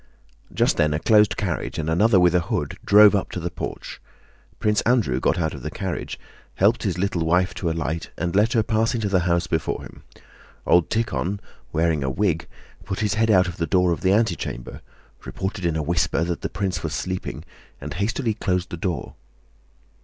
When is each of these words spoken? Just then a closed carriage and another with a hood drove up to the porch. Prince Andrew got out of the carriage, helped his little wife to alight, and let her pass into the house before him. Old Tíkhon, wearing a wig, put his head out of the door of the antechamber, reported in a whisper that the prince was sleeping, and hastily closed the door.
Just 0.51 0.77
then 0.77 0.95
a 0.95 0.99
closed 0.99 1.37
carriage 1.37 1.77
and 1.77 1.87
another 1.87 2.19
with 2.19 2.33
a 2.33 2.39
hood 2.39 2.79
drove 2.83 3.13
up 3.13 3.29
to 3.33 3.39
the 3.39 3.51
porch. 3.51 4.01
Prince 4.59 4.81
Andrew 4.81 5.19
got 5.19 5.37
out 5.37 5.53
of 5.53 5.61
the 5.61 5.69
carriage, 5.69 6.19
helped 6.55 6.81
his 6.81 6.97
little 6.97 7.23
wife 7.23 7.53
to 7.53 7.69
alight, 7.69 8.09
and 8.17 8.35
let 8.35 8.53
her 8.53 8.63
pass 8.63 8.95
into 8.95 9.07
the 9.09 9.19
house 9.29 9.45
before 9.45 9.83
him. 9.83 10.01
Old 10.65 10.89
Tíkhon, 10.89 11.37
wearing 11.71 12.03
a 12.03 12.09
wig, 12.09 12.47
put 12.83 13.01
his 13.01 13.13
head 13.13 13.29
out 13.29 13.47
of 13.47 13.57
the 13.57 13.67
door 13.67 13.91
of 13.91 14.01
the 14.01 14.11
antechamber, 14.11 14.81
reported 15.23 15.65
in 15.67 15.75
a 15.75 15.83
whisper 15.83 16.23
that 16.23 16.41
the 16.41 16.49
prince 16.49 16.81
was 16.81 16.93
sleeping, 16.95 17.45
and 17.79 17.93
hastily 17.93 18.33
closed 18.33 18.71
the 18.71 18.77
door. 18.77 19.13